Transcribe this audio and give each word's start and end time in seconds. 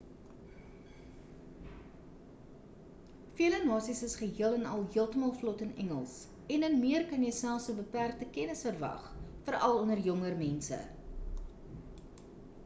vele 3.41 3.59
nasies 3.65 4.01
is 4.09 4.15
geheel 4.23 4.55
en 4.61 4.65
al 4.71 4.87
heeltemal 4.97 5.35
vlot 5.43 5.61
in 5.67 5.75
engels 5.85 6.15
en 6.57 6.65
in 6.71 6.79
meer 6.87 7.05
kan 7.13 7.27
jy 7.29 7.35
selfs 7.43 7.69
'n 7.73 7.79
beperkte 7.83 8.31
kennis 8.41 8.65
verwag 8.71 9.07
veral 9.51 9.79
onder 9.85 10.03
jonger 10.09 10.39
mense 10.45 10.81